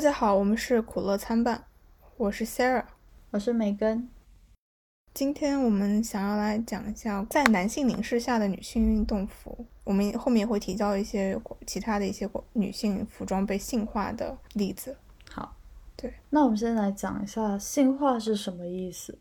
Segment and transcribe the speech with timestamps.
[0.00, 1.66] 大家好，我们是苦乐参半，
[2.16, 2.86] 我是 Sarah，
[3.32, 4.08] 我是梅根。
[5.12, 9.66] 今天我们想要来讲一下在男性凝视下的女性运动服。
[9.84, 14.96] 我们后面也会提到一些其他的一些女性服装被性化的例子。
[15.28, 15.54] 好，
[15.96, 19.18] 对，那我们先来讲一下性化是什么意思。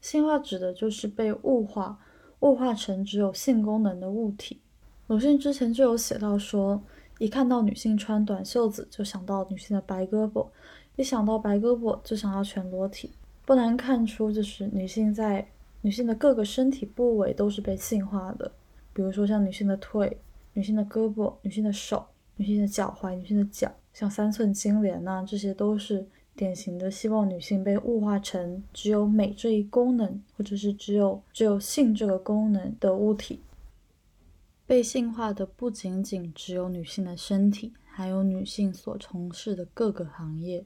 [0.00, 1.98] 性化指的就是被物化，
[2.38, 4.60] 物化成只有性功能的物体。
[5.08, 6.80] 鲁迅之前就有写到说。
[7.22, 10.44] 一看到女性穿短袖子，就想到女性的白胳膊；
[10.96, 13.12] 一想到白胳膊，就想到全裸体。
[13.46, 15.46] 不难看出，就是女性在
[15.82, 18.50] 女性的各个身体部位都是被性化的。
[18.92, 20.18] 比如说像女性的腿、
[20.54, 33.38] 女性的胳膊、女性的手、女性的脚踝、女性的脚，像三寸金莲呐，这些都是典型的希望女性被物化成只有美这一功能，或者是只有只有性这个功能的物体。
[34.72, 40.64] 被性化的不仅仅只有女性的身体，还有女性所从事的各个行业，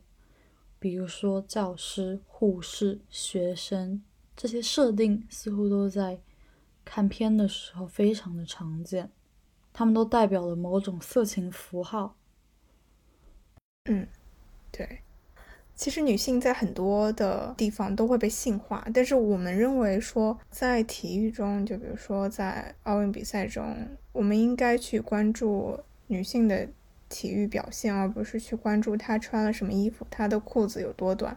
[0.78, 4.00] 比如说教师、护士、学生，
[4.36, 6.20] 这些设定似乎都在
[6.84, 9.10] 看片的时候非常的常见，
[9.72, 12.16] 他们都代表了某种色情符号。
[13.86, 14.06] 嗯，
[14.70, 15.00] 对。
[15.76, 23.76] 其实女性在很多的地方都会被性化，但是我们认为说，在体育中，就比如说在奥运比赛中，
[24.12, 26.66] 我们应该去关注女性的
[27.10, 31.36] 体育表现，而不是去关注她穿了什么衣服，她的裤子有多短，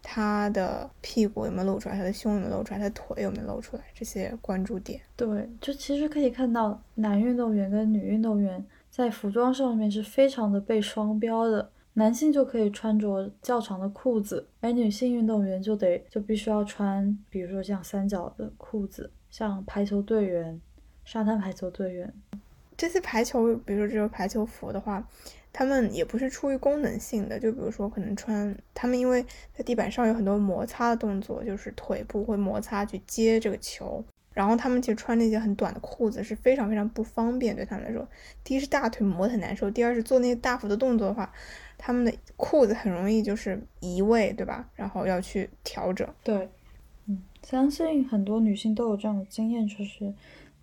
[0.00, 5.00] 她的屁股有没有露出来，她的胸有没有露出来，她的腿有没有露出来，这些关注点。
[5.16, 11.71] 对，就其实可以看到，男运动员跟女运动员在服装上面是非常的被双标的。
[11.94, 20.58] 男性就可以穿着较长的裤子，而女性运动员就得就必须要穿，比如说像三角的裤子，像排球队员、
[21.04, 22.12] 沙滩排球队员
[22.76, 25.06] 这些排球，比如说这个排球服的话，
[25.52, 34.02] 他们也不是出于功能性的，就比如说可能穿他们因为在地板上有很多摩擦的动作，就是腿部会摩擦去接这个球。
[34.32, 38.06] 然后他们其实穿那些很短的裤子是非常非常不方便，对他们来说，
[38.42, 41.32] 第一是大腿磨得很难受，第二是做那些大幅的动作的话，
[41.76, 44.68] 他们的裤子很容易就是移位，对吧？
[44.74, 46.08] 然后要去调整。
[46.22, 46.48] 对，
[47.06, 50.12] 嗯，相信很多女性都有这样的经验，就是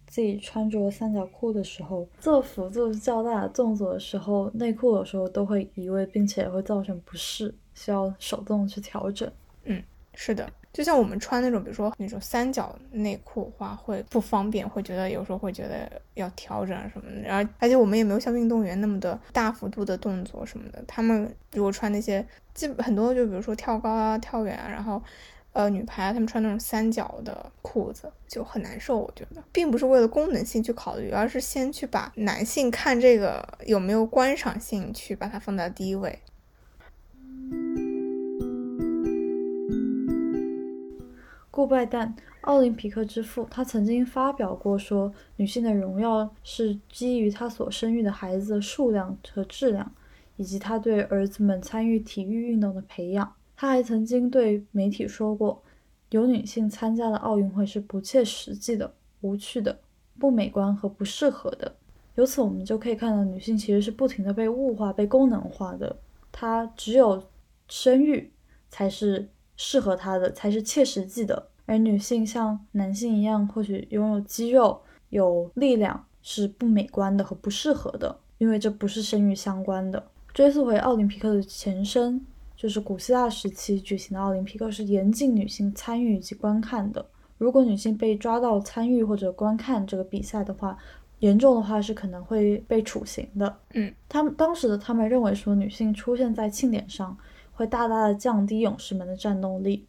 [0.07, 9.31] 自己穿着三角裤的时候，做幅度较大的动作的时候，内裤有时候都会移位，并且会造成不适，需要手动去调整。
[9.65, 9.83] 嗯，
[10.15, 10.49] 是的。
[10.71, 17.21] 就像我们穿那种，比如说那种三角内裤的话，会不方便，会觉得有时候会觉得要调整什么的。
[17.21, 20.83] 然后，而且我们也没有像运动员那么的大幅度的动作什么的。
[20.87, 25.01] 他们如果穿那些，基本很多就比如说跳高啊、跳远啊，然后，
[25.53, 28.99] 呃，女排啊他们穿那种三角的裤子就很难受。
[28.99, 36.19] 我觉得，并不是为了功能性去考虑，而是先去把男性看这个有没有观赏性，去把它放在第一位。
[41.59, 49.91] 顾拜旦，奥林匹克之父，他曾经发表过说，女性的荣耀是基于她所生育的孩子的数量和质量，
[50.37, 53.33] 以及她对儿子们参与体育运动的培养。
[53.57, 55.61] 他还曾经对媒体说过，
[56.11, 59.77] 有女性参加的奥运会是不切实际的、无趣的、
[60.17, 61.75] 不美观和不适合的。
[62.15, 65.93] 由此，我们就可以看到，女性其实是不停的被物化、被功能化的。
[66.31, 67.21] 她只有
[67.67, 68.31] 生育
[68.69, 69.27] 才是。
[69.61, 80.03] 适合她的才是切实际的，而女性像男性一样，或许拥有肌肉、有力量是不美观的和不适合的，因为这不是生育相关的。
[80.33, 82.25] 追溯回奥林匹克的前身，
[82.57, 87.05] 就是古希腊时期举行的奥林匹克是严禁女性参与以及观看的。
[87.37, 90.75] 如果女性被抓到参与或者观看这个比赛的话，
[91.19, 93.55] 严重的话是可能会被处刑的。
[93.75, 97.15] 嗯，他们当时的他们认为说，女性出现在庆典上。
[97.51, 99.85] 会大大的降低勇士们的战斗力，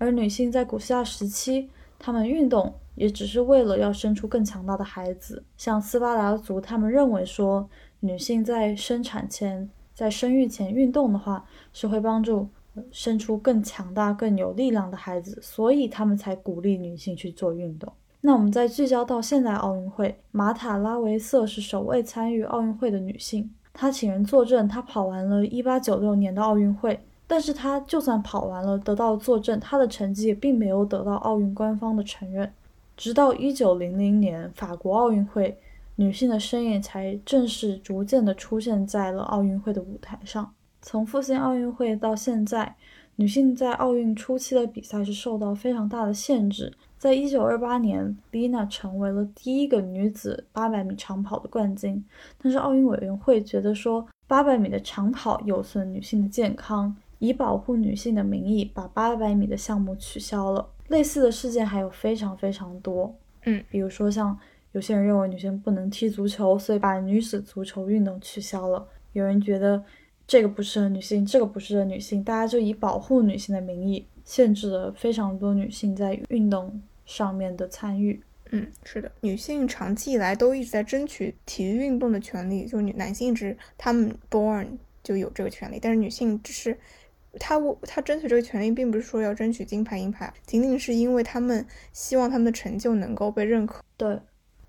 [0.00, 1.68] 而女性在古希腊时期，
[1.98, 5.44] 她们运动也只是为了要生出更强大的孩子。
[5.58, 7.68] 像斯巴达族，他们认为说，
[8.00, 11.44] 女性在生产前、在生育前运动的话，
[11.74, 12.48] 是会帮助
[12.90, 17.92] 生出更强大、更有力量的孩子，所以他们才鼓励女性去做运动。
[18.22, 23.50] 那我们再聚焦到现代奥运会，马塔拉维瑟是首位参与奥运会的女性。
[23.74, 26.98] 她请人作证，她跑完了1896年的奥运会，
[27.30, 32.52] 但是他就算跑完了，得到作证，他的成绩也并没有得到奥运官方的承认。
[32.96, 35.56] 直到1900年法国奥运会，
[35.94, 40.52] 女性的身影才正式逐渐的出现在了奥运会的舞台上。
[40.82, 42.74] 从复兴奥运会到现在，
[43.14, 46.72] 女性在奥运初期的比赛是受到非常大的限制。
[46.98, 52.04] 在一九二八年，丽娜成为了第一个女子八百米长跑的冠军。
[52.42, 60.68] 但是奥运委员会觉得说，八百米的长跑有损女性的健康，以保护女性的名义把八百米的项目取消了。
[60.88, 63.14] 类似的事件还有非常非常多，
[63.44, 64.36] 嗯，比如说像
[64.72, 68.84] 有些人认为女性不能踢足球，所以把女子足球运动取消了。
[69.12, 69.80] 有人觉得
[70.26, 78.20] 这个不适合女性，这个不适合女性，大家就以保护女性的名义，限制了非常多女性在运动上面的参与。
[78.50, 84.66] 嗯，是的，女性长期以来都一直在争取体育运动的权利，就是女男性只他们 born
[85.04, 86.76] 就有这个权利，但是女性只是。
[87.38, 93.80] 他我他争取这个权利，并不是说要争取金牌银牌，仅仅是因为他们希望他们的成就能够被认可。
[93.96, 94.18] 对，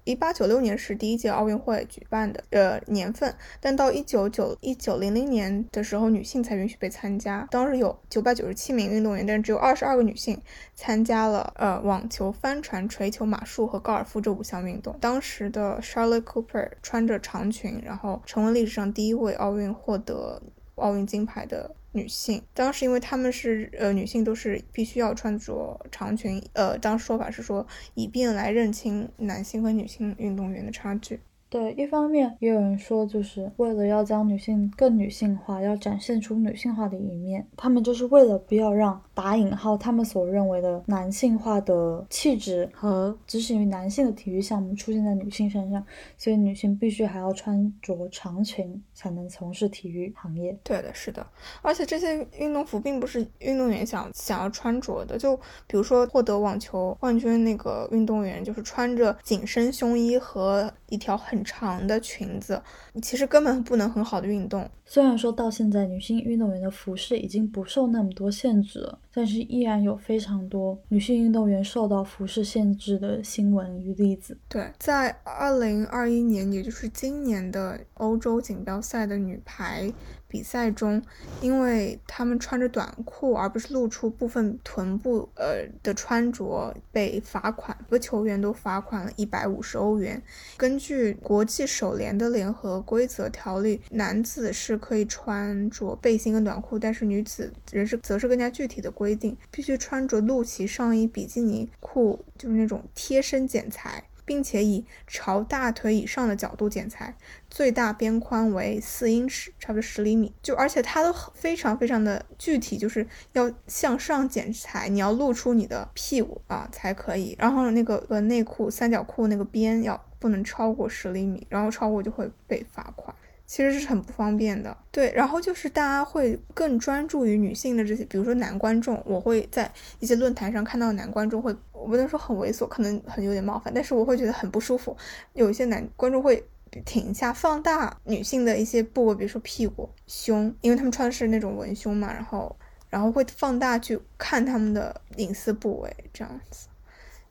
[0.03, 7.47] 一八九六年是第一届奥运会举办的呃年份，但到一九九一九零零年的时候，女性才允许被参加。
[7.49, 10.39] 当时有九百九十七名运动员，但是只有二十二个女性
[10.75, 14.95] 参加了呃网球、帆船、锤球、马术和高尔夫这五项运动。
[15.01, 20.41] 当时的 Charlotte Cooper 穿着长裙，然后成为历史上第一位奥运获得
[20.75, 21.75] 奥运金牌的。
[21.93, 31.19] 女性当时，因为她们是呃女性，都是必须要穿着长裙，呃，当时说法是说，以便来认清男性和女性运动员的差距。
[31.51, 45.85] 对，一方面也有人说，就是为了要将女性更女性化，要展现出女性化的一面，他们就是为了不要让打引号他们所认为的男性化的气质和只限于男性的体育项目出现在女性身上，
[46.17, 50.57] 所以女性必须还要穿着长裙才能从事体育行业。
[50.63, 51.27] 对的，是的，
[51.61, 55.35] 而且这些运动服并不是运动员想想要穿着的，就
[55.67, 62.61] 比如说获得网球冠军那个运动员，就是穿着紧身胸衣和一条很长的裙子，
[63.01, 64.69] 其实根本不能很好的运动。
[64.85, 74.37] 虽然说到现在，女性运动员的服饰已经不受那么多限制了，但是依然有非常多女性运动员受到服饰限制的新闻与例子。
[74.47, 79.91] 对，在二零二一年，也就是今年的欧洲锦标赛的女排。
[80.31, 81.03] 比赛中，
[81.41, 90.23] 因为她们穿着短裤而不是露出部分臀部，呃的穿着被罚款，每个球员都罚款了一百五十欧元。
[90.55, 104.03] 根据国际手联的联合规则条例，男子是可以穿着背心跟短裤，但是女子人是则是更加具体的规定，必须穿着露脐上衣、比基尼裤，就是那种贴身剪裁。
[104.23, 107.13] 并且以朝大腿以上的角度剪裁，
[107.49, 110.31] 最大边宽为四英尺，差不多十厘米。
[110.41, 117.35] 就而且它都非常非常的具体，就是要向上剪裁，你要露出你的屁股啊才可以。
[117.37, 123.13] 然后那个呃内裤三角裤那个边要不能超过十厘米，然后超过就会被罚款。
[123.51, 125.11] 其实是很不方便的，对。
[125.13, 129.69] 然后就是大家会更专注于女性的这些，比如说男观众，我会在
[129.99, 134.95] 一些论坛上看到男观众会，我不能说很猥琐，可能很有点冒犯，但是我会觉得很不舒服。
[135.33, 136.41] 有一些男观众会
[136.85, 142.55] 停下放大女性的一些部位，比如说屁股、胸，因为他们穿的是那种文胸嘛，然后
[142.89, 146.69] 然后会放大去看他们的隐私部位，这样子，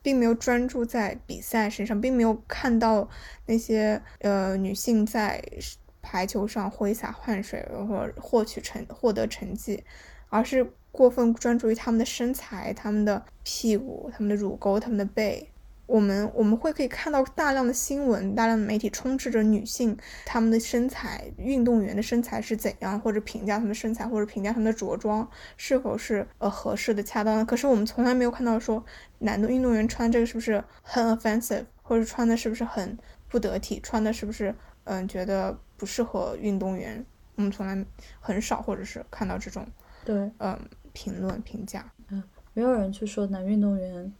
[0.03, 3.09] 并没有专注在比赛身上，并没有看到
[3.47, 5.43] 那些呃女性在。
[6.01, 9.83] 排球上挥洒汗水，或获取成获得成绩，
[10.29, 15.47] 而是过分专注于他们的身材、他们的屁股、他们的乳沟、他们的背。
[15.87, 27.43] 我们我们会可以看到大量的新闻，大量的媒体充斥着女性她们的身材，运动员的身材是怎样，或者评价她们的身材，或者评价她们的着装是否是呃合适的、恰当的。
[27.43, 28.81] 可是我们从来没有看到说
[29.19, 34.55] 男的运动员穿这个是不是很 offensive，或者穿的是不是很不得体，穿的是不是
[34.85, 35.59] 嗯觉得。
[35.81, 37.83] 不适合运动员，我们从来
[38.19, 39.67] 很少，或者是看到这种，
[40.05, 40.55] 对，嗯，
[40.93, 42.21] 评论评价，嗯，
[42.53, 44.13] 没有人去说男运动员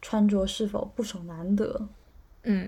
[0.00, 1.86] 穿着是否不守男德，
[2.44, 2.66] 嗯，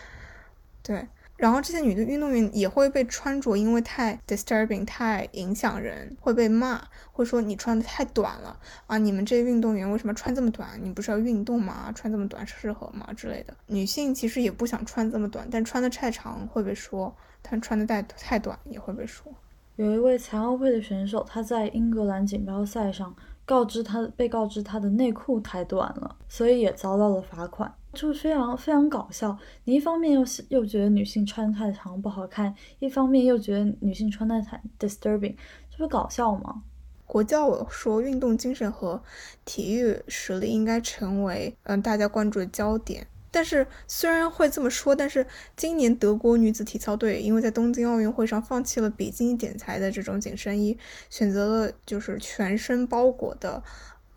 [0.84, 1.08] 对。
[1.36, 8.96] 然后这些女的运动员也会被穿着，因为太 disturbing，太影响人，会被骂，会说你穿的太短了啊！
[8.96, 10.68] 你们这些运动员为什么穿这么短？
[10.82, 11.92] 你不是要运动吗？
[11.94, 13.06] 穿这么短适合吗？
[13.14, 13.54] 之类的。
[13.66, 19.32] 女性其实也不想穿这么短，但穿的太长会被说，但穿的太太短也会被说。
[19.76, 23.14] 有一位残奥会的选手，他在英格兰锦标赛上。
[23.44, 29.36] 告知他被告知他的内裤太短了，所以也遭到了罚款，就是非常非常搞笑。
[29.64, 35.34] 你一方面又又觉得女性穿太长不好看，一方面又觉得女性穿太短 disturbing，
[35.70, 36.62] 这不搞笑吗？
[37.06, 39.02] 国教说运动精神和
[39.44, 43.06] 体育实力应该成为嗯大家关注的焦点。
[43.30, 45.26] 但是虽然会这么说，但是
[45.56, 50.76] 今年德国女子体操队因为在东京奥运会上放弃了比基尼剪裁的这种紧身衣，
[51.10, 53.62] 选择了就是全身包裹的，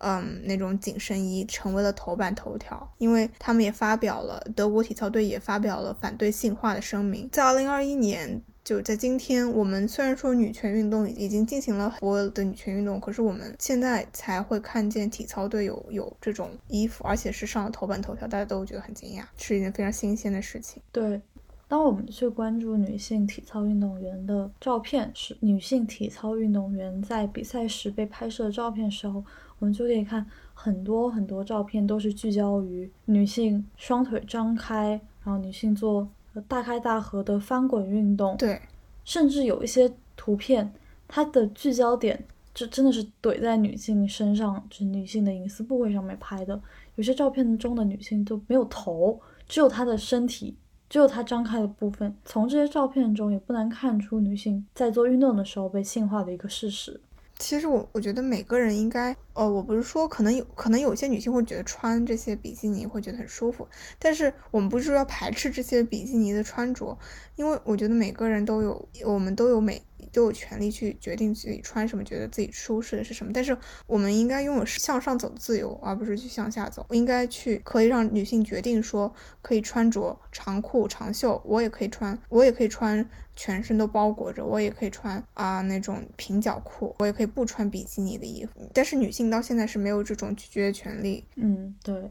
[0.00, 2.92] 嗯，那种紧身衣，成为了头版头条。
[2.98, 7.28] 因为他们也发表了德国体操队也发表了反对性化的声明。
[7.30, 20.82] 在二零二一年就在今天，我们虽然说女权运动已经进行了很多的女权运动，可是我们现在才会看见体操队有有这种衣服，而且是上了头版头条，大家都觉得很惊讶，是一件非常新鲜的事情。
[20.92, 21.20] 对，
[21.66, 29.24] 当我们去关注女性体操运动员的照片是女性体操运动员在比赛时被拍摄的照片时候，
[29.60, 36.08] 我们就可以看很多很多照片都是聚焦于女性双腿张开，然后女性做。
[36.46, 38.62] 大开大合的翻滚运动，对，
[39.04, 40.72] 甚至有一些图片，
[41.08, 42.24] 它的聚焦点
[42.54, 46.58] 就真的是怼在女性身上，就是女性的隐私部位上面拍的。
[46.94, 50.54] 有些照片中的女性都没有头，只有她的身体，
[50.88, 52.14] 只有她张开的部分。
[52.24, 57.00] 从这些照片中也不难看出，女性在做运动的时候被性化的一个事实。
[57.40, 63.66] 其实我我觉得每个人应该，呃，我不是说可能有可能有些女性会觉得穿这些比基尼会觉得很舒服，
[63.98, 66.96] 但是我们不是说要排斥这些比基尼的穿着，
[67.36, 69.82] 因为我觉得每个人都有，我们都有每。
[70.12, 73.32] 都有权利去决定自己穿什么，觉得自己舒适的是什么。
[73.32, 76.86] 但是我们应该拥有向上走的自由，而不是去向下走。
[76.90, 79.12] 应该去可以让女性决定说，
[79.42, 88.70] 可以穿着长裤长袖，我也可以穿，我也可以穿全身都包裹着，我也可以穿啊那种平角裤，我也可以不穿比基尼的衣服。
[88.74, 91.24] 但是女性到现在是没有这种拒绝权利。
[91.36, 92.10] 嗯，对。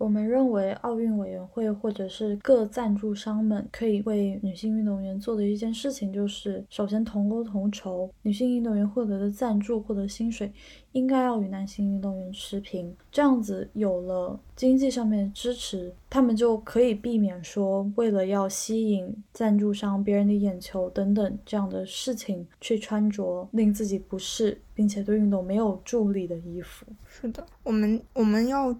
[0.00, 10.50] 我们认为，奥运委员会或者是各赞助商们可以为女性运动员做的一件事情，就是首先同工同酬，女性运动员获得的赞助、获得薪水
[10.92, 12.96] 应该要与男性运动员持平。
[13.12, 26.86] 这样子有了经济上面的支持，他们就可以避免说为了要吸引赞助商、别人的眼球等等这样的事情，去穿着令自己不适并且对运动没有助力的衣服。
[27.06, 28.74] 是的，我们我们要。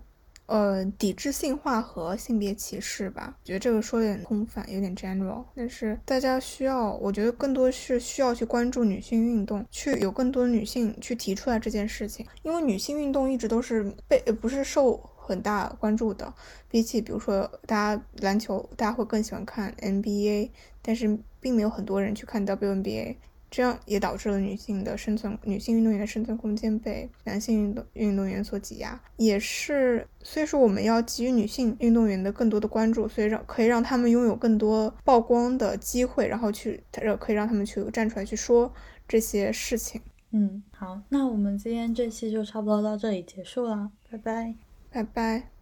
[0.50, 5.44] 呃，抵制性化和性别歧视吧，觉得这个说的有点空泛，有点 general。
[5.54, 16.34] 但是大家需要，我觉得更多是需要去关注女性运动，去有更多女性去提出来这件事情，因为女性运动一直都是被不是受很大关注的，
[16.68, 20.50] 比起比如说大家篮球，大家会更喜欢看 NBA，
[20.82, 23.14] 但是并没有很多人去看 WNBA。
[23.50, 38.72] 这样也导致了女性的生存，女性运动员的生存空间被男性运动运动员所挤压，也是，所以说我们要给予女性运动员的更多的关注，所以让可以让他们拥有更多曝光的机会，然后去让可以让他们去站出来去说
[39.08, 40.00] 这些事情。
[40.32, 44.54] 嗯，好，那我们今天这期就差不多到这里结束了，拜拜，
[44.92, 45.59] 拜拜。